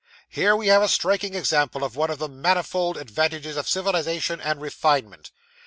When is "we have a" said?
0.55-0.87